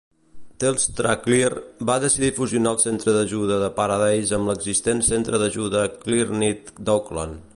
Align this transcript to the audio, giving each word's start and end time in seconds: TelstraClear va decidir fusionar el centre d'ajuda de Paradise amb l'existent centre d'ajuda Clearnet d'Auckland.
TelstraClear 0.61 1.51
va 1.89 1.97
decidir 2.05 2.31
fusionar 2.37 2.71
el 2.75 2.79
centre 2.85 3.15
d'ajuda 3.17 3.59
de 3.65 3.69
Paradise 3.77 4.35
amb 4.39 4.53
l'existent 4.53 5.05
centre 5.09 5.43
d'ajuda 5.45 5.87
Clearnet 6.07 6.77
d'Auckland. 6.89 7.45